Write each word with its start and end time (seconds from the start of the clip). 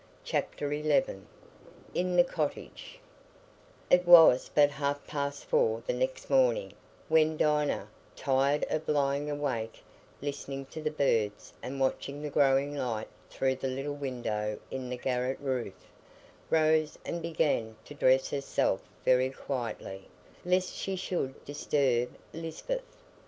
Chapter 0.23 0.67
XI 0.71 1.21
In 1.93 2.15
the 2.15 2.23
Cottage 2.23 2.97
It 3.91 4.07
was 4.07 4.49
but 4.51 4.71
half 4.71 5.05
past 5.05 5.45
four 5.45 5.83
the 5.85 5.93
next 5.93 6.27
morning 6.27 6.73
when 7.07 7.37
Dinah, 7.37 7.87
tired 8.15 8.65
of 8.67 8.89
lying 8.89 9.29
awake 9.29 9.83
listening 10.19 10.65
to 10.73 10.81
the 10.81 10.89
birds 10.89 11.53
and 11.61 11.79
watching 11.79 12.23
the 12.23 12.31
growing 12.31 12.73
light 12.75 13.09
through 13.29 13.57
the 13.57 13.67
little 13.67 13.93
window 13.93 14.57
in 14.71 14.89
the 14.89 14.97
garret 14.97 15.39
roof, 15.39 15.75
rose 16.49 16.97
and 17.05 17.21
began 17.21 17.75
to 17.85 17.93
dress 17.93 18.31
herself 18.31 18.81
very 19.05 19.29
quietly, 19.29 20.07
lest 20.43 20.73
she 20.73 20.95
should 20.95 21.45
disturb 21.45 22.09
Lisbeth. 22.33 22.97